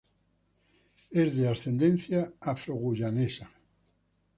[1.11, 3.47] Es de ascendencia afro-guyanesa.